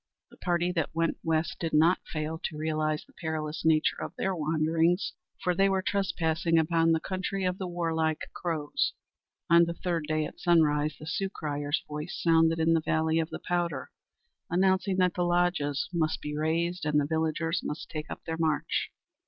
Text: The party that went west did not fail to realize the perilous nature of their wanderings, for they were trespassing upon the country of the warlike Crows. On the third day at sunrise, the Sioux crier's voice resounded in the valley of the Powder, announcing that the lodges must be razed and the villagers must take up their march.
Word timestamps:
The 0.31 0.37
party 0.37 0.71
that 0.71 0.95
went 0.95 1.17
west 1.21 1.59
did 1.59 1.73
not 1.73 1.99
fail 2.07 2.39
to 2.45 2.57
realize 2.57 3.05
the 3.05 3.13
perilous 3.13 3.63
nature 3.63 4.01
of 4.01 4.15
their 4.15 4.35
wanderings, 4.35 5.13
for 5.43 5.53
they 5.53 5.69
were 5.69 5.83
trespassing 5.83 6.57
upon 6.57 6.91
the 6.91 6.99
country 6.99 7.43
of 7.43 7.59
the 7.59 7.67
warlike 7.67 8.21
Crows. 8.33 8.93
On 9.47 9.65
the 9.65 9.75
third 9.75 10.07
day 10.07 10.25
at 10.25 10.39
sunrise, 10.39 10.95
the 10.99 11.05
Sioux 11.05 11.29
crier's 11.29 11.83
voice 11.87 12.23
resounded 12.25 12.57
in 12.59 12.73
the 12.73 12.81
valley 12.81 13.19
of 13.19 13.29
the 13.29 13.41
Powder, 13.47 13.91
announcing 14.49 14.97
that 14.97 15.13
the 15.13 15.21
lodges 15.21 15.87
must 15.93 16.19
be 16.19 16.35
razed 16.35 16.83
and 16.83 16.99
the 16.99 17.05
villagers 17.05 17.61
must 17.63 17.87
take 17.87 18.09
up 18.09 18.23
their 18.25 18.37
march. 18.37 18.89